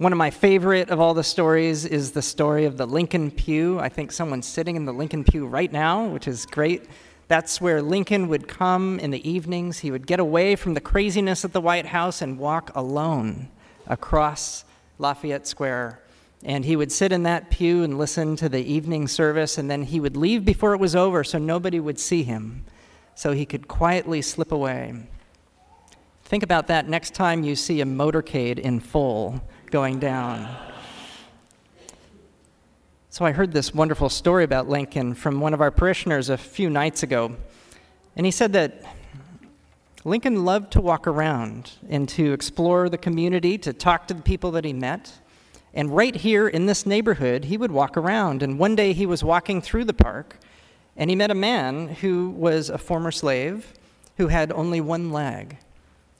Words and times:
One 0.00 0.12
of 0.12 0.16
my 0.16 0.30
favorite 0.30 0.88
of 0.88 0.98
all 0.98 1.12
the 1.12 1.22
stories 1.22 1.84
is 1.84 2.12
the 2.12 2.22
story 2.22 2.64
of 2.64 2.78
the 2.78 2.86
Lincoln 2.86 3.30
Pew. 3.30 3.78
I 3.78 3.90
think 3.90 4.12
someone's 4.12 4.48
sitting 4.48 4.74
in 4.74 4.86
the 4.86 4.94
Lincoln 4.94 5.24
Pew 5.24 5.46
right 5.46 5.70
now, 5.70 6.06
which 6.06 6.26
is 6.26 6.46
great. 6.46 6.86
That's 7.28 7.60
where 7.60 7.82
Lincoln 7.82 8.28
would 8.28 8.48
come 8.48 8.98
in 8.98 9.10
the 9.10 9.30
evenings. 9.30 9.80
He 9.80 9.90
would 9.90 10.06
get 10.06 10.18
away 10.18 10.56
from 10.56 10.72
the 10.72 10.80
craziness 10.80 11.44
at 11.44 11.52
the 11.52 11.60
White 11.60 11.84
House 11.84 12.22
and 12.22 12.38
walk 12.38 12.74
alone 12.74 13.50
across 13.86 14.64
Lafayette 14.98 15.46
Square. 15.46 16.00
And 16.42 16.64
he 16.64 16.76
would 16.76 16.90
sit 16.90 17.12
in 17.12 17.24
that 17.24 17.50
pew 17.50 17.82
and 17.82 17.98
listen 17.98 18.36
to 18.36 18.48
the 18.48 18.64
evening 18.64 19.06
service, 19.06 19.58
and 19.58 19.70
then 19.70 19.82
he 19.82 20.00
would 20.00 20.16
leave 20.16 20.46
before 20.46 20.72
it 20.72 20.80
was 20.80 20.96
over 20.96 21.22
so 21.22 21.36
nobody 21.36 21.78
would 21.78 21.98
see 21.98 22.22
him, 22.22 22.64
so 23.14 23.32
he 23.32 23.44
could 23.44 23.68
quietly 23.68 24.22
slip 24.22 24.50
away. 24.50 24.94
Think 26.24 26.42
about 26.42 26.68
that 26.68 26.88
next 26.88 27.12
time 27.12 27.44
you 27.44 27.54
see 27.54 27.82
a 27.82 27.84
motorcade 27.84 28.58
in 28.58 28.80
full 28.80 29.42
going 29.70 29.98
down. 29.98 30.48
So 33.08 33.24
I 33.24 33.32
heard 33.32 33.52
this 33.52 33.74
wonderful 33.74 34.08
story 34.08 34.44
about 34.44 34.68
Lincoln 34.68 35.14
from 35.14 35.40
one 35.40 35.54
of 35.54 35.60
our 35.60 35.70
parishioners 35.70 36.28
a 36.28 36.36
few 36.36 36.70
nights 36.70 37.02
ago. 37.02 37.36
And 38.16 38.26
he 38.26 38.32
said 38.32 38.52
that 38.54 38.82
Lincoln 40.04 40.44
loved 40.44 40.72
to 40.72 40.80
walk 40.80 41.06
around 41.06 41.72
and 41.88 42.08
to 42.10 42.32
explore 42.32 42.88
the 42.88 42.98
community, 42.98 43.58
to 43.58 43.72
talk 43.72 44.08
to 44.08 44.14
the 44.14 44.22
people 44.22 44.50
that 44.52 44.64
he 44.64 44.72
met. 44.72 45.12
And 45.74 45.94
right 45.94 46.14
here 46.14 46.48
in 46.48 46.66
this 46.66 46.86
neighborhood, 46.86 47.44
he 47.44 47.56
would 47.56 47.70
walk 47.70 47.96
around. 47.96 48.42
And 48.42 48.58
one 48.58 48.74
day 48.74 48.92
he 48.92 49.06
was 49.06 49.22
walking 49.22 49.60
through 49.60 49.84
the 49.84 49.94
park 49.94 50.38
and 50.96 51.10
he 51.10 51.16
met 51.16 51.30
a 51.30 51.34
man 51.34 51.88
who 51.88 52.30
was 52.30 52.70
a 52.70 52.78
former 52.78 53.10
slave 53.10 53.72
who 54.16 54.28
had 54.28 54.50
only 54.52 54.80
one 54.80 55.12
leg. 55.12 55.56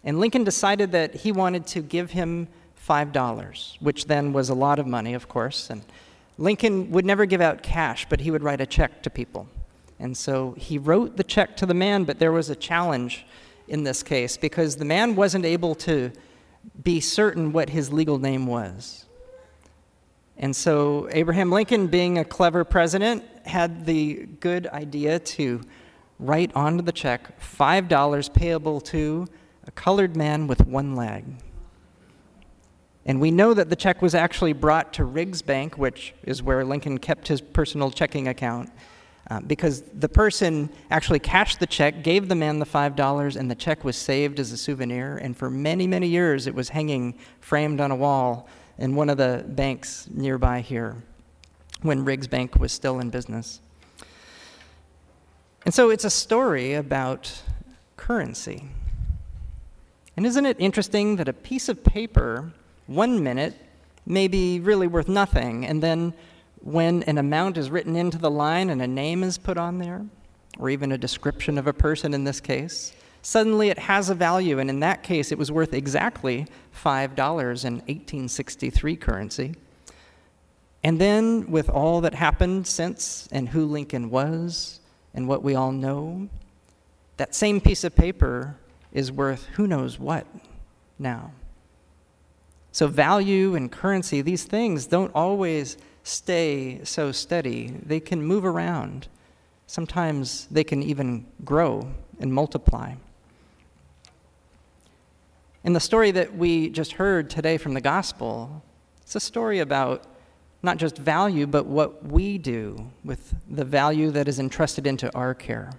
And 0.05 0.19
Lincoln 0.19 0.45
decided 0.45 0.93
that 0.93 1.15
he 1.16 1.32
wanted 1.32 1.66
to 1.69 1.82
give 1.82 2.12
him 2.12 2.48
$5, 2.89 3.77
which 3.80 4.07
then 4.07 4.33
was 4.33 4.48
a 4.48 4.55
lot 4.55 4.79
of 4.79 4.87
money, 4.87 5.15
of 5.15 5.29
course. 5.29 5.71
And 5.71 5.83
Lincoln 6.38 6.91
would 6.91 7.05
never 7.05 7.27
give 7.27 7.41
out 7.41 7.62
cash, 7.62 8.07
but 8.09 8.21
he 8.21 8.30
would 8.30 8.43
write 8.43 8.60
a 8.60 8.66
check 8.66 9.02
to 9.02 9.10
people. 9.10 9.49
And 9.99 10.16
so 10.16 10.54
he 10.57 10.79
wrote 10.79 11.16
the 11.16 11.24
check 11.24 11.57
to 11.59 11.66
the 11.66 11.74
man, 11.74 12.04
but 12.04 12.19
there 12.19 12.32
was 12.32 12.49
a 12.49 12.57
challenge 12.57 13.27
in 13.69 13.85
this 13.85 14.02
case 14.02 14.37
because 14.37 14.77
the 14.77 14.85
man 14.85 15.15
wasn't 15.15 15.45
able 15.45 15.74
to 15.77 16.10
be 16.82 17.01
certain 17.01 17.52
what 17.52 17.71
his 17.71 17.93
legal 17.93 18.19
name 18.19 18.46
was. 18.46 19.04
And 20.38 20.57
so 20.57 21.09
Abraham 21.13 21.51
Lincoln, 21.52 21.87
being 21.87 22.19
a 22.19 22.24
clever 22.24 22.65
president, 22.65 23.24
had 23.45 23.85
the 23.85 24.26
good 24.41 24.66
idea 24.69 25.19
to 25.19 25.60
write 26.19 26.51
onto 26.54 26.82
the 26.82 26.93
check 26.93 27.38
$5 27.41 28.32
payable 28.32 28.80
to 28.80 29.26
a 29.66 29.71
colored 29.71 30.16
man 30.16 30.47
with 30.47 30.66
one 30.66 30.97
leg. 30.97 31.24
And 33.06 33.20
we 33.20 33.30
know 33.30 33.54
that 33.54 33.70
the 33.70 33.76
check 33.76 34.02
was 34.02 34.15
actually 34.15 34.52
brought 34.52 34.93
to 34.95 35.04
Riggs 35.04 35.43
Bank, 35.43 35.79
which 35.79 36.15
is 36.23 36.43
where 36.43 36.65
Lincoln 36.65 36.98
kept 36.98 37.29
his 37.29 37.40
personal 37.40 37.90
checking 37.90 38.29
account, 38.29 38.70
uh, 39.30 39.40
because 39.40 39.82
the 39.95 40.09
person 40.09 40.70
actually 40.90 41.18
cashed 41.18 41.60
the 41.60 41.66
check, 41.66 42.02
gave 42.02 42.29
the 42.29 42.34
man 42.34 42.59
the 42.59 42.66
$5, 42.66 43.37
and 43.37 43.51
the 43.51 43.54
check 43.54 43.84
was 43.84 43.96
saved 43.96 44.38
as 44.38 44.52
a 44.52 44.57
souvenir. 44.57 45.16
And 45.16 45.37
for 45.37 45.48
many, 45.48 45.87
many 45.87 46.09
years, 46.09 46.46
it 46.46 46.54
was 46.54 46.68
hanging 46.68 47.18
framed 47.40 47.80
on 47.80 47.90
a 47.90 47.96
wall 47.96 48.48
in 48.76 48.95
one 48.95 49.09
of 49.09 49.16
the 49.16 49.45
banks 49.46 50.09
nearby 50.10 50.60
here 50.60 51.02
when 51.82 52.04
Riggs 52.04 52.26
Bank 52.26 52.57
was 52.57 52.73
still 52.73 52.98
in 53.01 53.09
business. 53.09 53.60
And 55.64 55.73
so 55.73 55.90
it's 55.90 56.04
a 56.04 56.10
story 56.10 56.74
about 56.74 57.42
currency. 57.96 58.68
And 60.16 60.26
isn't 60.26 60.45
it 60.45 60.57
interesting 60.59 61.16
that 61.16 61.29
a 61.29 61.32
piece 61.32 61.68
of 61.68 61.85
paper 61.85 62.52
one 62.91 63.23
minute 63.23 63.55
may 64.05 64.27
be 64.27 64.59
really 64.59 64.88
worth 64.88 65.09
nothing, 65.09 65.65
and 65.65 65.81
then 65.81 66.12
when 66.60 67.05
an 67.05 67.19
amount 67.19 67.56
is 67.56 67.71
written 67.71 67.94
into 67.94 68.19
the 68.19 68.31
line 68.31 68.69
and 68.69 68.82
a 68.82 68.87
name 68.87 69.22
is 69.22 69.38
put 69.38 69.56
on 69.56 69.78
there, 69.78 70.05
or 70.59 70.69
even 70.69 70.91
a 70.91 70.99
description 70.99 71.56
of 71.56 71.69
a 71.69 71.72
person 71.72 72.12
in 72.12 72.25
this 72.25 72.41
case, 72.41 72.92
suddenly 73.22 73.69
it 73.69 73.78
has 73.78 74.10
a 74.10 74.14
value, 74.14 74.59
and 74.59 74.69
in 74.69 74.81
that 74.81 75.04
case, 75.04 75.31
it 75.31 75.38
was 75.38 75.53
worth 75.53 75.72
exactly 75.72 76.48
$5 76.75 77.64
in 77.64 77.75
1863 77.75 78.97
currency. 78.97 79.54
And 80.82 81.00
then, 81.00 81.48
with 81.48 81.70
all 81.70 82.00
that 82.00 82.14
happened 82.14 82.66
since, 82.66 83.28
and 83.31 83.50
who 83.50 83.66
Lincoln 83.66 84.10
was, 84.10 84.81
and 85.14 85.28
what 85.28 85.44
we 85.44 85.54
all 85.54 85.70
know, 85.70 86.28
that 87.19 87.37
same 87.37 87.60
piece 87.60 87.84
of 87.84 87.94
paper 87.94 88.56
is 88.93 89.12
worth 89.12 89.44
who 89.54 89.69
knows 89.69 90.00
what 90.00 90.26
now. 90.98 91.31
So, 92.72 92.86
value 92.86 93.54
and 93.54 93.70
currency, 93.70 94.22
these 94.22 94.44
things 94.44 94.86
don't 94.86 95.10
always 95.14 95.76
stay 96.04 96.81
so 96.84 97.12
steady. 97.12 97.75
They 97.84 98.00
can 98.00 98.22
move 98.22 98.44
around. 98.44 99.08
Sometimes 99.66 100.47
they 100.50 100.64
can 100.64 100.82
even 100.82 101.26
grow 101.44 101.92
and 102.20 102.32
multiply. 102.32 102.94
In 105.62 105.72
the 105.72 105.81
story 105.81 106.10
that 106.12 106.34
we 106.34 106.70
just 106.70 106.92
heard 106.92 107.28
today 107.28 107.58
from 107.58 107.75
the 107.75 107.81
gospel, 107.81 108.62
it's 109.02 109.14
a 109.14 109.20
story 109.20 109.58
about 109.58 110.04
not 110.62 110.76
just 110.76 110.97
value, 110.97 111.47
but 111.47 111.66
what 111.66 112.04
we 112.06 112.38
do 112.38 112.91
with 113.04 113.34
the 113.48 113.64
value 113.64 114.10
that 114.10 114.28
is 114.28 114.38
entrusted 114.38 114.87
into 114.87 115.14
our 115.14 115.34
care. 115.34 115.72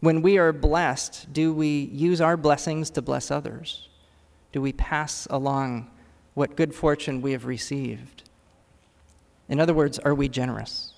When 0.00 0.20
we 0.20 0.38
are 0.38 0.52
blessed, 0.52 1.32
do 1.32 1.52
we 1.52 1.90
use 1.92 2.20
our 2.20 2.36
blessings 2.36 2.90
to 2.90 3.02
bless 3.02 3.30
others? 3.30 3.88
Do 4.52 4.60
we 4.60 4.72
pass 4.72 5.26
along 5.30 5.90
what 6.34 6.56
good 6.56 6.74
fortune 6.74 7.22
we 7.22 7.32
have 7.32 7.46
received? 7.46 8.28
In 9.48 9.60
other 9.60 9.74
words, 9.74 9.98
are 9.98 10.14
we 10.14 10.28
generous? 10.28 10.94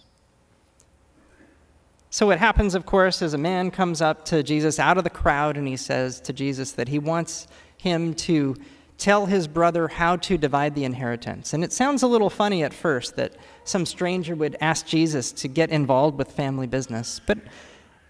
So, 2.11 2.27
what 2.27 2.39
happens, 2.39 2.75
of 2.75 2.87
course, 2.87 3.21
is 3.21 3.35
a 3.35 3.39
man 3.39 3.71
comes 3.71 4.01
up 4.01 4.25
to 4.27 4.43
Jesus 4.43 4.79
out 4.79 4.97
of 4.97 5.05
the 5.05 5.11
crowd 5.11 5.57
and 5.57 5.69
he 5.69 5.77
says 5.77 6.21
to 6.23 6.33
Jesus 6.33 6.73
that 6.73 6.89
he 6.89 6.99
wants 6.99 7.47
him 7.77 8.15
to 8.15 8.57
tell 8.99 9.27
his 9.27 9.47
brother 9.47 9.89
how 9.89 10.17
to 10.17 10.39
divide 10.39 10.75
the 10.75 10.85
inheritance. 10.85 11.53
And 11.53 11.63
it 11.63 11.73
sounds 11.73 12.03
a 12.03 12.07
little 12.07 12.31
funny 12.31 12.63
at 12.63 12.73
first 12.73 13.17
that 13.17 13.35
some 13.65 13.85
stranger 13.85 14.35
would 14.35 14.57
ask 14.61 14.87
Jesus 14.87 15.33
to 15.33 15.49
get 15.49 15.71
involved 15.71 16.17
with 16.17 16.33
family 16.33 16.67
business. 16.67 17.21
But 17.27 17.39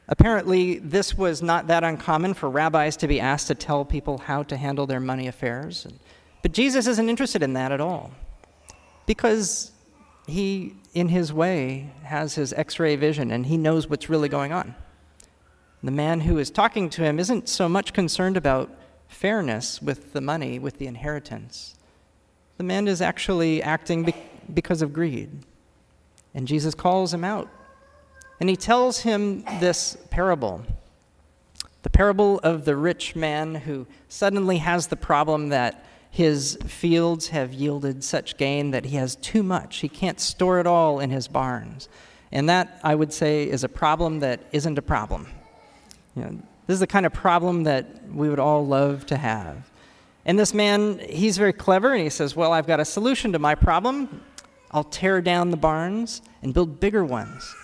apparently, 0.08 0.78
this 0.78 1.18
was 1.18 1.42
not 1.42 1.66
that 1.66 1.82
uncommon 1.82 2.34
for 2.34 2.48
rabbis 2.48 2.96
to 2.98 3.08
be 3.08 3.18
asked 3.18 3.48
to 3.48 3.54
tell 3.54 3.84
people 3.84 4.18
how 4.18 4.44
to 4.44 4.56
handle 4.56 4.86
their 4.86 5.00
money 5.00 5.26
affairs. 5.26 5.86
But 6.42 6.52
Jesus 6.52 6.86
isn't 6.86 7.08
interested 7.08 7.42
in 7.42 7.54
that 7.54 7.72
at 7.72 7.80
all 7.80 8.12
because 9.06 9.72
he, 10.26 10.74
in 10.94 11.08
his 11.08 11.32
way, 11.32 11.90
has 12.04 12.34
his 12.34 12.52
x 12.52 12.78
ray 12.78 12.96
vision 12.96 13.30
and 13.30 13.46
he 13.46 13.56
knows 13.56 13.88
what's 13.88 14.08
really 14.08 14.28
going 14.28 14.52
on. 14.52 14.74
The 15.82 15.90
man 15.90 16.20
who 16.20 16.38
is 16.38 16.50
talking 16.50 16.90
to 16.90 17.02
him 17.02 17.18
isn't 17.18 17.48
so 17.48 17.68
much 17.68 17.92
concerned 17.92 18.36
about 18.36 18.70
fairness 19.08 19.80
with 19.80 20.12
the 20.12 20.20
money, 20.20 20.58
with 20.58 20.78
the 20.78 20.86
inheritance. 20.86 21.76
The 22.56 22.64
man 22.64 22.88
is 22.88 23.00
actually 23.00 23.62
acting 23.62 24.04
be- 24.04 24.14
because 24.52 24.82
of 24.82 24.92
greed. 24.92 25.30
And 26.34 26.48
Jesus 26.48 26.74
calls 26.74 27.14
him 27.14 27.24
out. 27.24 27.48
And 28.40 28.48
he 28.48 28.56
tells 28.56 29.00
him 29.00 29.42
this 29.60 29.96
parable 30.10 30.64
the 31.82 31.90
parable 31.90 32.40
of 32.40 32.64
the 32.64 32.74
rich 32.74 33.14
man 33.14 33.54
who 33.54 33.86
suddenly 34.08 34.58
has 34.58 34.88
the 34.88 34.96
problem 34.96 35.50
that 35.50 35.85
his 36.10 36.58
fields 36.66 37.28
have 37.28 37.52
yielded 37.52 38.02
such 38.02 38.36
gain 38.36 38.70
that 38.70 38.86
he 38.86 38.96
has 38.96 39.16
too 39.16 39.42
much. 39.42 39.78
He 39.78 39.88
can't 39.88 40.18
store 40.18 40.60
it 40.60 40.66
all 40.66 41.00
in 41.00 41.10
his 41.10 41.28
barns. 41.28 41.88
And 42.32 42.48
that, 42.48 42.80
I 42.82 42.94
would 42.94 43.12
say, 43.12 43.44
is 43.44 43.64
a 43.64 43.68
problem 43.68 44.20
that 44.20 44.40
isn't 44.52 44.78
a 44.78 44.82
problem. 44.82 45.28
You 46.14 46.22
know, 46.22 46.42
this 46.66 46.74
is 46.74 46.80
the 46.80 46.86
kind 46.86 47.06
of 47.06 47.12
problem 47.12 47.64
that 47.64 48.10
we 48.12 48.28
would 48.28 48.38
all 48.38 48.66
love 48.66 49.06
to 49.06 49.16
have. 49.16 49.70
And 50.24 50.38
this 50.38 50.52
man, 50.52 50.98
he's 50.98 51.38
very 51.38 51.52
clever, 51.52 51.92
and 51.92 52.02
he 52.02 52.10
says, 52.10 52.34
Well, 52.34 52.52
I've 52.52 52.66
got 52.66 52.80
a 52.80 52.84
solution 52.84 53.32
to 53.32 53.38
my 53.38 53.54
problem. 53.54 54.22
I'll 54.72 54.84
tear 54.84 55.20
down 55.20 55.50
the 55.50 55.56
barns 55.56 56.22
and 56.42 56.52
build 56.52 56.80
bigger 56.80 57.04
ones. 57.04 57.54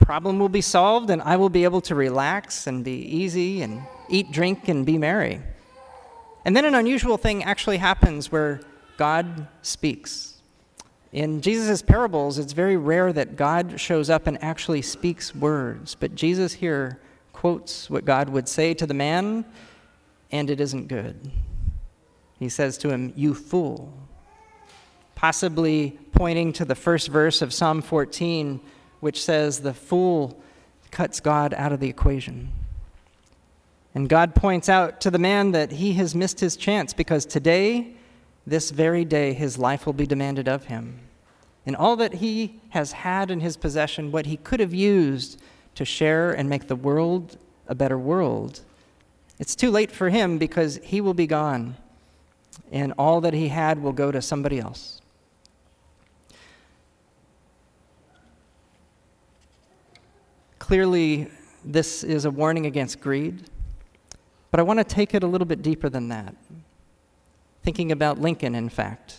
Problem 0.00 0.38
will 0.38 0.50
be 0.50 0.60
solved, 0.60 1.10
and 1.10 1.22
I 1.22 1.36
will 1.36 1.48
be 1.48 1.64
able 1.64 1.80
to 1.82 1.94
relax 1.94 2.66
and 2.66 2.84
be 2.84 2.92
easy 2.92 3.62
and 3.62 3.82
eat, 4.08 4.30
drink, 4.30 4.68
and 4.68 4.84
be 4.84 4.98
merry. 4.98 5.40
And 6.44 6.56
then 6.56 6.64
an 6.64 6.74
unusual 6.74 7.16
thing 7.16 7.44
actually 7.44 7.78
happens 7.78 8.32
where 8.32 8.60
God 8.96 9.46
speaks. 9.62 10.38
In 11.12 11.40
Jesus' 11.40 11.80
parables, 11.80 12.38
it's 12.38 12.52
very 12.52 12.76
rare 12.76 13.12
that 13.12 13.36
God 13.36 13.80
shows 13.80 14.10
up 14.10 14.26
and 14.26 14.42
actually 14.42 14.82
speaks 14.82 15.34
words, 15.34 15.94
but 15.94 16.14
Jesus 16.14 16.52
here 16.52 17.00
quotes 17.32 17.88
what 17.88 18.04
God 18.04 18.28
would 18.28 18.48
say 18.48 18.74
to 18.74 18.86
the 18.86 18.94
man, 18.94 19.44
and 20.30 20.50
it 20.50 20.60
isn't 20.60 20.88
good. 20.88 21.30
He 22.38 22.48
says 22.48 22.76
to 22.78 22.90
him, 22.90 23.12
You 23.16 23.34
fool. 23.34 23.92
Possibly 25.14 25.98
pointing 26.12 26.52
to 26.54 26.64
the 26.64 26.74
first 26.74 27.08
verse 27.08 27.42
of 27.42 27.54
Psalm 27.54 27.80
14, 27.80 28.60
which 29.00 29.22
says, 29.22 29.60
The 29.60 29.74
fool 29.74 30.40
cuts 30.90 31.20
God 31.20 31.54
out 31.54 31.72
of 31.72 31.80
the 31.80 31.88
equation. 31.88 32.52
And 33.98 34.08
God 34.08 34.36
points 34.36 34.68
out 34.68 35.00
to 35.00 35.10
the 35.10 35.18
man 35.18 35.50
that 35.50 35.72
he 35.72 35.94
has 35.94 36.14
missed 36.14 36.38
his 36.38 36.56
chance 36.56 36.92
because 36.92 37.26
today 37.26 37.94
this 38.46 38.70
very 38.70 39.04
day 39.04 39.32
his 39.32 39.58
life 39.58 39.86
will 39.86 39.92
be 39.92 40.06
demanded 40.06 40.46
of 40.46 40.66
him. 40.66 41.00
And 41.66 41.74
all 41.74 41.96
that 41.96 42.14
he 42.14 42.60
has 42.68 42.92
had 42.92 43.28
in 43.28 43.40
his 43.40 43.56
possession, 43.56 44.12
what 44.12 44.26
he 44.26 44.36
could 44.36 44.60
have 44.60 44.72
used 44.72 45.42
to 45.74 45.84
share 45.84 46.30
and 46.30 46.48
make 46.48 46.68
the 46.68 46.76
world 46.76 47.38
a 47.66 47.74
better 47.74 47.98
world, 47.98 48.60
it's 49.40 49.56
too 49.56 49.68
late 49.68 49.90
for 49.90 50.10
him 50.10 50.38
because 50.38 50.78
he 50.84 51.00
will 51.00 51.12
be 51.12 51.26
gone, 51.26 51.76
and 52.70 52.94
all 52.98 53.20
that 53.22 53.34
he 53.34 53.48
had 53.48 53.82
will 53.82 53.92
go 53.92 54.12
to 54.12 54.22
somebody 54.22 54.60
else. 54.60 55.00
Clearly, 60.60 61.32
this 61.64 62.04
is 62.04 62.26
a 62.26 62.30
warning 62.30 62.64
against 62.64 63.00
greed, 63.00 63.42
but 64.50 64.60
I 64.60 64.62
want 64.62 64.78
to 64.78 64.84
take 64.84 65.14
it 65.14 65.22
a 65.22 65.26
little 65.26 65.46
bit 65.46 65.62
deeper 65.62 65.88
than 65.88 66.08
that. 66.08 66.34
Thinking 67.62 67.92
about 67.92 68.20
Lincoln, 68.20 68.54
in 68.54 68.68
fact. 68.68 69.16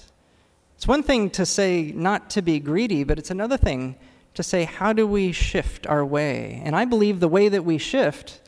It's 0.75 0.87
one 0.87 1.03
thing 1.03 1.29
to 1.31 1.45
say 1.45 1.91
not 1.93 2.29
to 2.31 2.41
be 2.41 2.59
greedy, 2.59 3.03
but 3.03 3.19
it's 3.19 3.31
another 3.31 3.57
thing 3.57 3.95
to 4.33 4.43
say, 4.43 4.63
how 4.63 4.93
do 4.93 5.05
we 5.05 5.31
shift 5.31 5.85
our 5.87 6.05
way? 6.05 6.61
And 6.63 6.75
I 6.75 6.85
believe 6.85 7.19
the 7.19 7.27
way 7.27 7.49
that 7.49 7.65
we 7.65 7.77
shift 7.77 8.39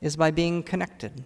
is 0.00 0.16
by 0.16 0.30
being 0.30 0.62
connected. 0.62 1.22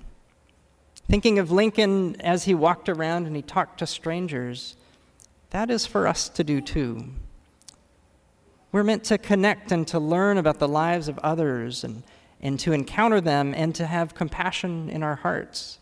Thinking 1.08 1.38
of 1.38 1.50
Lincoln 1.50 2.20
as 2.20 2.44
he 2.44 2.54
walked 2.54 2.88
around 2.88 3.26
and 3.26 3.34
he 3.34 3.42
talked 3.42 3.78
to 3.78 3.86
strangers, 3.86 4.76
that 5.50 5.70
is 5.70 5.86
for 5.86 6.06
us 6.06 6.28
to 6.28 6.44
do 6.44 6.60
too. 6.60 7.06
We're 8.70 8.84
meant 8.84 9.04
to 9.04 9.18
connect 9.18 9.72
and 9.72 9.86
to 9.88 9.98
learn 9.98 10.38
about 10.38 10.58
the 10.58 10.68
lives 10.68 11.08
of 11.08 11.18
others 11.18 11.84
and, 11.84 12.02
and 12.42 12.58
to 12.60 12.72
encounter 12.72 13.20
them 13.20 13.54
and 13.54 13.74
to 13.74 13.86
have 13.86 14.14
compassion 14.14 14.88
in 14.90 15.02
our 15.02 15.16
hearts 15.16 15.78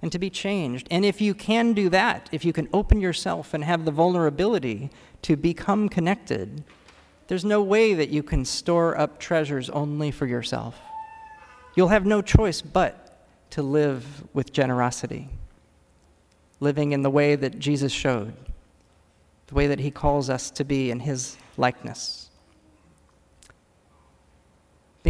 and 0.00 0.12
to 0.12 0.18
be 0.18 0.30
changed. 0.30 0.86
And 0.90 1.04
if 1.04 1.20
you 1.20 1.34
can 1.34 1.72
do 1.72 1.88
that, 1.88 2.28
if 2.30 2.44
you 2.44 2.52
can 2.52 2.68
open 2.72 3.00
yourself 3.00 3.54
and 3.54 3.64
have 3.64 3.84
the 3.84 3.90
vulnerability 3.90 4.90
to 5.22 5.36
become 5.36 5.88
connected, 5.88 6.62
there's 7.26 7.44
no 7.44 7.62
way 7.62 7.94
that 7.94 8.10
you 8.10 8.22
can 8.22 8.44
store 8.44 8.98
up 8.98 9.18
treasures 9.18 9.70
only 9.70 10.10
for 10.10 10.26
yourself. 10.26 10.78
You'll 11.74 11.88
have 11.88 12.04
no 12.04 12.22
choice 12.22 12.60
but 12.60 13.04
to 13.50 13.62
live 13.62 14.24
with 14.34 14.52
generosity, 14.52 15.28
living 16.60 16.92
in 16.92 17.02
the 17.02 17.10
way 17.10 17.34
that 17.34 17.58
Jesus 17.58 17.92
showed, 17.92 18.34
the 19.46 19.54
way 19.54 19.66
that 19.66 19.80
he 19.80 19.90
calls 19.90 20.28
us 20.28 20.50
to 20.50 20.64
be 20.64 20.90
in 20.90 21.00
his 21.00 21.36
likeness. 21.56 22.23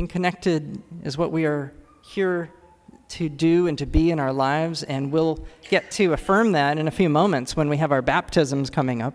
Being 0.04 0.10
connected 0.10 0.82
is 1.02 1.16
what 1.16 1.32
we 1.32 1.46
are 1.46 1.72
here 2.02 2.50
to 3.08 3.30
do 3.30 3.68
and 3.68 3.78
to 3.78 3.86
be 3.86 4.10
in 4.10 4.20
our 4.20 4.34
lives, 4.34 4.82
and 4.82 5.10
we'll 5.10 5.42
get 5.70 5.90
to 5.92 6.12
affirm 6.12 6.52
that 6.52 6.76
in 6.76 6.86
a 6.86 6.90
few 6.90 7.08
moments 7.08 7.56
when 7.56 7.70
we 7.70 7.78
have 7.78 7.90
our 7.90 8.02
baptisms 8.02 8.68
coming 8.68 9.00
up, 9.00 9.14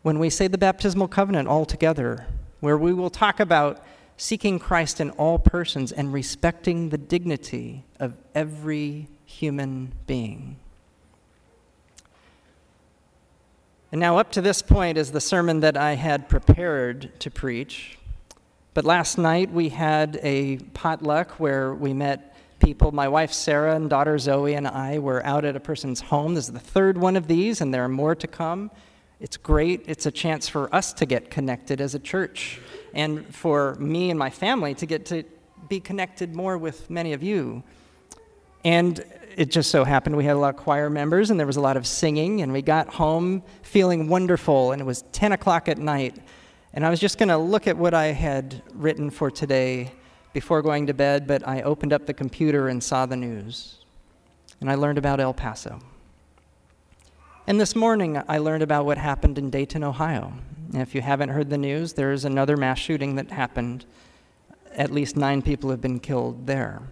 when 0.00 0.18
we 0.18 0.30
say 0.30 0.48
the 0.48 0.56
baptismal 0.56 1.08
covenant 1.08 1.46
all 1.46 1.66
together, 1.66 2.24
where 2.60 2.78
we 2.78 2.94
will 2.94 3.10
talk 3.10 3.38
about 3.38 3.84
seeking 4.16 4.58
Christ 4.58 4.98
in 4.98 5.10
all 5.10 5.38
persons 5.38 5.92
and 5.92 6.10
respecting 6.10 6.88
the 6.88 6.96
dignity 6.96 7.84
of 8.00 8.16
every 8.34 9.08
human 9.26 9.92
being. 10.06 10.56
And 13.92 14.00
now, 14.00 14.16
up 14.16 14.32
to 14.32 14.40
this 14.40 14.62
point, 14.62 14.96
is 14.96 15.12
the 15.12 15.20
sermon 15.20 15.60
that 15.60 15.76
I 15.76 15.96
had 15.96 16.30
prepared 16.30 17.20
to 17.20 17.30
preach. 17.30 17.97
But 18.78 18.84
last 18.84 19.18
night 19.18 19.50
we 19.50 19.70
had 19.70 20.20
a 20.22 20.58
potluck 20.72 21.32
where 21.40 21.74
we 21.74 21.92
met 21.92 22.36
people. 22.60 22.92
My 22.92 23.08
wife 23.08 23.32
Sarah 23.32 23.74
and 23.74 23.90
daughter 23.90 24.16
Zoe 24.18 24.54
and 24.54 24.68
I 24.68 25.00
were 25.00 25.20
out 25.26 25.44
at 25.44 25.56
a 25.56 25.58
person's 25.58 26.00
home. 26.00 26.34
This 26.34 26.44
is 26.44 26.52
the 26.52 26.60
third 26.60 26.96
one 26.96 27.16
of 27.16 27.26
these, 27.26 27.60
and 27.60 27.74
there 27.74 27.82
are 27.82 27.88
more 27.88 28.14
to 28.14 28.28
come. 28.28 28.70
It's 29.18 29.36
great. 29.36 29.82
It's 29.88 30.06
a 30.06 30.12
chance 30.12 30.48
for 30.48 30.72
us 30.72 30.92
to 30.92 31.06
get 31.06 31.28
connected 31.28 31.80
as 31.80 31.96
a 31.96 31.98
church 31.98 32.60
and 32.94 33.26
for 33.34 33.74
me 33.80 34.10
and 34.10 34.16
my 34.16 34.30
family 34.30 34.76
to 34.76 34.86
get 34.86 35.06
to 35.06 35.24
be 35.68 35.80
connected 35.80 36.36
more 36.36 36.56
with 36.56 36.88
many 36.88 37.14
of 37.14 37.20
you. 37.20 37.64
And 38.64 39.04
it 39.34 39.50
just 39.50 39.72
so 39.72 39.82
happened 39.82 40.16
we 40.16 40.24
had 40.24 40.36
a 40.36 40.38
lot 40.38 40.54
of 40.54 40.60
choir 40.60 40.88
members 40.88 41.30
and 41.30 41.40
there 41.40 41.48
was 41.48 41.56
a 41.56 41.60
lot 41.60 41.76
of 41.76 41.84
singing, 41.84 42.42
and 42.42 42.52
we 42.52 42.62
got 42.62 42.86
home 42.90 43.42
feeling 43.62 44.08
wonderful, 44.08 44.70
and 44.70 44.80
it 44.80 44.84
was 44.84 45.02
10 45.10 45.32
o'clock 45.32 45.68
at 45.68 45.78
night. 45.78 46.16
And 46.78 46.86
I 46.86 46.90
was 46.90 47.00
just 47.00 47.18
going 47.18 47.28
to 47.30 47.36
look 47.36 47.66
at 47.66 47.76
what 47.76 47.92
I 47.92 48.12
had 48.12 48.62
written 48.72 49.10
for 49.10 49.32
today 49.32 49.90
before 50.32 50.62
going 50.62 50.86
to 50.86 50.94
bed, 50.94 51.26
but 51.26 51.44
I 51.44 51.62
opened 51.62 51.92
up 51.92 52.06
the 52.06 52.14
computer 52.14 52.68
and 52.68 52.80
saw 52.80 53.04
the 53.04 53.16
news. 53.16 53.78
And 54.60 54.70
I 54.70 54.76
learned 54.76 54.96
about 54.96 55.18
El 55.18 55.34
Paso. 55.34 55.80
And 57.48 57.60
this 57.60 57.74
morning, 57.74 58.22
I 58.28 58.38
learned 58.38 58.62
about 58.62 58.86
what 58.86 58.96
happened 58.96 59.38
in 59.38 59.50
Dayton, 59.50 59.82
Ohio. 59.82 60.32
And 60.72 60.80
if 60.80 60.94
you 60.94 61.00
haven't 61.00 61.30
heard 61.30 61.50
the 61.50 61.58
news, 61.58 61.94
there 61.94 62.12
is 62.12 62.24
another 62.24 62.56
mass 62.56 62.78
shooting 62.78 63.16
that 63.16 63.32
happened. 63.32 63.84
At 64.72 64.92
least 64.92 65.16
nine 65.16 65.42
people 65.42 65.70
have 65.70 65.80
been 65.80 65.98
killed 65.98 66.46
there. 66.46 66.82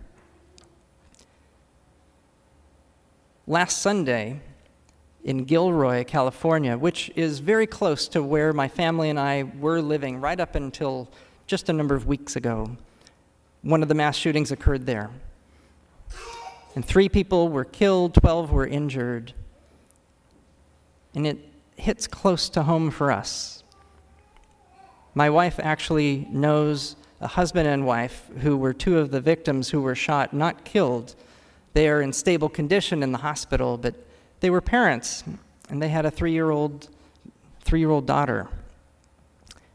Last 3.47 3.83
Sunday, 3.83 4.41
in 5.27 5.43
Gilroy, 5.43 6.05
California, 6.05 6.79
which 6.79 7.11
is 7.17 7.41
very 7.41 7.67
close 7.67 8.07
to 8.07 8.23
where 8.23 8.53
my 8.53 8.69
family 8.69 9.11
and 9.11 9.19
I 9.19 9.43
were 9.43 9.83
living 9.83 10.21
right 10.21 10.39
up 10.39 10.55
until 10.55 11.11
just 11.49 11.69
a 11.69 11.73
number 11.73 11.97
of 11.97 12.07
weeks 12.07 12.37
ago, 12.37 12.77
one 13.63 13.83
of 13.83 13.89
the 13.89 13.95
mass 13.95 14.17
shootings 14.17 14.53
occurred 14.53 14.87
there. 14.87 15.11
And 16.77 16.85
three 16.85 17.09
people 17.09 17.49
were 17.49 17.65
killed, 17.65 18.15
12 18.15 18.53
were 18.53 18.69
injured. 18.69 19.35
And 21.13 21.27
it 21.27 21.39
hits 21.75 22.07
close 22.07 22.49
to 22.51 22.63
home 22.63 22.93
for 22.93 23.11
us. 23.11 23.65
My 25.13 25.29
wife 25.29 25.59
actually 25.61 26.29
knows 26.31 26.95
a 27.21 27.27
husband 27.27 27.67
and 27.67 27.85
wife 27.85 28.31
who 28.43 28.57
were 28.57 28.73
two 28.73 28.99
of 28.99 29.11
the 29.11 29.21
victims 29.21 29.71
who 29.71 29.81
were 29.81 29.97
shot, 29.97 30.33
not 30.33 30.65
killed. 30.65 31.17
They 31.73 31.89
are 31.89 32.01
in 32.01 32.13
stable 32.13 32.49
condition 32.49 33.03
in 33.03 33.11
the 33.11 33.19
hospital, 33.19 33.77
but 33.77 33.97
they 34.41 34.51
were 34.51 34.61
parents, 34.61 35.25
and 35.69 35.83
they 35.83 35.89
had 35.89 36.07
a 36.07 36.11
three-year-old 36.11 36.89
three-year-old 37.63 38.07
daughter. 38.07 38.49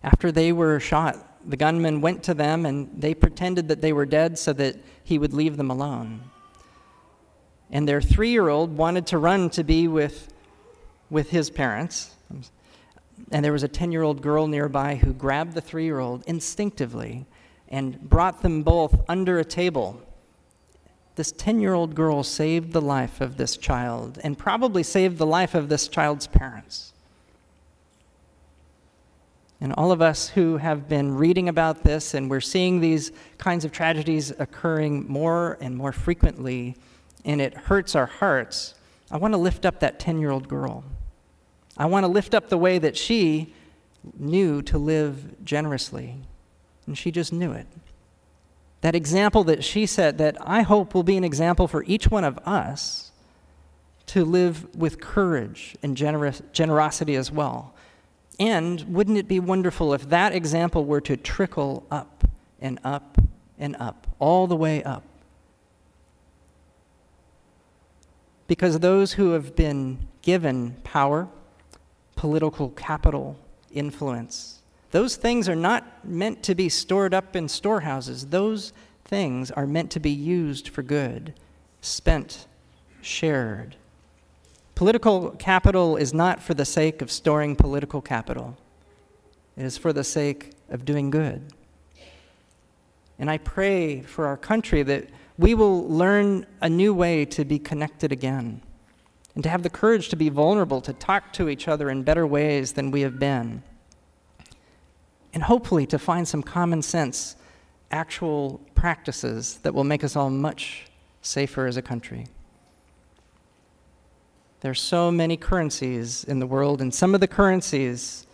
After 0.01 0.31
they 0.31 0.53
were 0.53 0.79
shot, 0.79 1.27
the 1.45 1.57
gunman 1.57 2.01
went 2.01 2.23
to 2.23 2.33
them 2.33 2.65
and 2.65 2.89
they 2.95 3.13
pretended 3.13 3.67
that 3.67 3.81
they 3.81 3.91
were 3.91 4.05
dead 4.05 4.39
so 4.39 4.53
that 4.53 4.77
he 5.03 5.17
would 5.17 5.33
leave 5.33 5.57
them 5.57 5.69
alone. 5.69 6.21
And 7.69 7.87
their 7.87 8.01
three-year-old 8.01 8.77
wanted 8.77 9.07
to 9.07 9.17
run 9.17 9.49
to 9.51 9.63
be 9.63 9.87
with 9.87 10.33
with 11.09 11.29
his 11.29 11.49
parents. 11.49 12.15
And 13.31 13.43
there 13.43 13.51
was 13.51 13.63
a 13.63 13.67
10 13.67 13.91
year 13.91 14.01
old 14.01 14.21
girl 14.21 14.47
nearby 14.47 14.95
who 14.95 15.13
grabbed 15.13 15.53
the 15.53 15.61
three 15.61 15.83
year 15.83 15.99
old 15.99 16.23
instinctively 16.25 17.25
and 17.67 18.01
brought 18.01 18.41
them 18.41 18.63
both 18.63 19.01
under 19.07 19.37
a 19.39 19.45
table. 19.45 20.01
This 21.15 21.31
10 21.31 21.59
year 21.59 21.73
old 21.73 21.95
girl 21.95 22.23
saved 22.23 22.71
the 22.71 22.81
life 22.81 23.21
of 23.21 23.37
this 23.37 23.57
child 23.57 24.19
and 24.23 24.37
probably 24.37 24.83
saved 24.83 25.17
the 25.17 25.25
life 25.25 25.53
of 25.53 25.69
this 25.69 25.87
child's 25.87 26.27
parents. 26.27 26.93
And 29.59 29.73
all 29.73 29.91
of 29.91 30.01
us 30.01 30.29
who 30.29 30.57
have 30.57 30.89
been 30.89 31.15
reading 31.15 31.47
about 31.47 31.83
this 31.83 32.15
and 32.15 32.29
we're 32.29 32.41
seeing 32.41 32.79
these 32.79 33.11
kinds 33.37 33.63
of 33.63 33.71
tragedies 33.71 34.31
occurring 34.39 35.05
more 35.07 35.57
and 35.61 35.77
more 35.77 35.91
frequently, 35.91 36.75
and 37.23 37.39
it 37.39 37.53
hurts 37.53 37.93
our 37.95 38.07
hearts, 38.07 38.73
I 39.11 39.17
want 39.17 39.33
to 39.33 39.37
lift 39.37 39.65
up 39.65 39.79
that 39.81 39.99
10 39.99 40.19
year 40.19 40.31
old 40.31 40.47
girl. 40.47 40.83
I 41.77 41.85
want 41.85 42.05
to 42.05 42.07
lift 42.07 42.33
up 42.33 42.49
the 42.49 42.57
way 42.57 42.79
that 42.79 42.97
she 42.97 43.53
knew 44.17 44.61
to 44.63 44.77
live 44.77 45.43
generously, 45.43 46.15
and 46.87 46.97
she 46.97 47.11
just 47.11 47.31
knew 47.31 47.51
it. 47.51 47.67
That 48.81 48.95
example 48.95 49.43
that 49.45 49.63
she 49.63 49.85
set, 49.85 50.17
that 50.17 50.37
I 50.41 50.63
hope 50.63 50.93
will 50.93 51.03
be 51.03 51.17
an 51.17 51.23
example 51.23 51.67
for 51.67 51.83
each 51.83 52.09
one 52.09 52.23
of 52.23 52.37
us 52.39 53.11
to 54.07 54.25
live 54.25 54.75
with 54.75 54.99
courage 54.99 55.75
and 55.83 55.95
generosity 55.95 57.15
as 57.15 57.31
well. 57.31 57.73
And 58.39 58.81
wouldn't 58.93 59.17
it 59.17 59.27
be 59.27 59.39
wonderful 59.39 59.93
if 59.93 60.09
that 60.09 60.33
example 60.33 60.83
were 60.83 61.01
to 61.01 61.15
trickle 61.15 61.85
up 61.91 62.27
and 62.59 62.79
up 62.83 63.19
and 63.59 63.75
up, 63.75 64.07
all 64.17 64.47
the 64.47 64.55
way 64.55 64.83
up? 64.83 65.03
Because 68.47 68.79
those 68.79 69.13
who 69.13 69.31
have 69.31 69.55
been 69.55 70.07
given 70.23 70.75
power, 70.83 71.29
political 72.15 72.69
capital, 72.71 73.37
influence. 73.71 74.60
Those 74.91 75.15
things 75.15 75.47
are 75.47 75.55
not 75.55 76.05
meant 76.05 76.43
to 76.43 76.55
be 76.55 76.69
stored 76.69 77.13
up 77.13 77.35
in 77.35 77.47
storehouses. 77.47 78.27
Those 78.27 78.73
things 79.05 79.49
are 79.51 79.65
meant 79.65 79.91
to 79.91 79.99
be 79.99 80.11
used 80.11 80.69
for 80.69 80.83
good, 80.83 81.33
spent, 81.81 82.47
shared. 83.01 83.75
Political 84.75 85.31
capital 85.31 85.95
is 85.95 86.13
not 86.13 86.41
for 86.41 86.53
the 86.53 86.65
sake 86.65 87.01
of 87.01 87.11
storing 87.11 87.55
political 87.55 88.01
capital, 88.01 88.57
it 89.57 89.65
is 89.65 89.77
for 89.77 89.93
the 89.93 90.03
sake 90.03 90.51
of 90.69 90.85
doing 90.85 91.09
good. 91.09 91.53
And 93.19 93.29
I 93.29 93.37
pray 93.37 94.01
for 94.01 94.25
our 94.25 94.37
country 94.37 94.81
that 94.83 95.07
we 95.37 95.53
will 95.53 95.87
learn 95.87 96.45
a 96.61 96.69
new 96.69 96.93
way 96.93 97.25
to 97.25 97.45
be 97.45 97.59
connected 97.59 98.11
again 98.11 98.61
and 99.35 99.43
to 99.43 99.49
have 99.49 99.63
the 99.63 99.69
courage 99.69 100.09
to 100.09 100.15
be 100.15 100.29
vulnerable, 100.29 100.81
to 100.81 100.93
talk 100.93 101.31
to 101.33 101.47
each 101.47 101.67
other 101.67 101.89
in 101.89 102.03
better 102.03 102.25
ways 102.25 102.73
than 102.73 102.91
we 102.91 103.01
have 103.01 103.19
been, 103.19 103.63
and 105.33 105.43
hopefully 105.43 105.85
to 105.87 105.99
find 105.99 106.27
some 106.27 106.43
common 106.43 106.81
sense, 106.81 107.35
actual 107.91 108.59
practices 108.75 109.59
that 109.63 109.73
will 109.73 109.83
make 109.83 110.03
us 110.03 110.15
all 110.15 110.29
much 110.29 110.87
safer 111.21 111.67
as 111.67 111.77
a 111.77 111.81
country. 111.81 112.27
There 114.61 114.71
are 114.71 114.75
so 114.75 115.11
many 115.11 115.37
currencies 115.37 116.23
in 116.23 116.39
the 116.39 116.47
world, 116.47 116.81
and 116.81 116.93
some 116.93 117.15
of 117.15 117.21
the 117.21 117.27
currencies 117.27 118.27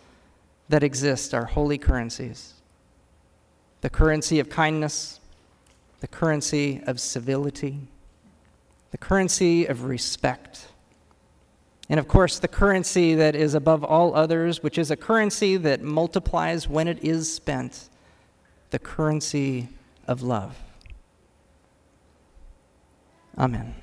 that 0.68 0.82
exist 0.82 1.34
are 1.34 1.46
holy 1.46 1.78
currencies 1.78 2.54
the 3.80 3.88
currency 3.88 4.40
of 4.40 4.48
kindness, 4.48 5.20
the 6.00 6.08
currency 6.08 6.82
of 6.88 6.98
civility, 6.98 7.78
the 8.90 8.98
currency 8.98 9.66
of 9.66 9.84
respect, 9.84 10.66
and 11.88 11.98
of 11.98 12.06
course, 12.06 12.38
the 12.38 12.48
currency 12.48 13.14
that 13.14 13.34
is 13.34 13.54
above 13.54 13.82
all 13.82 14.14
others, 14.14 14.62
which 14.62 14.76
is 14.76 14.90
a 14.90 14.96
currency 14.96 15.56
that 15.56 15.82
multiplies 15.82 16.68
when 16.68 16.86
it 16.86 17.02
is 17.02 17.32
spent, 17.32 17.88
the 18.70 18.78
currency 18.78 19.68
of 20.06 20.22
love. 20.22 20.58
Amen. 23.38 23.74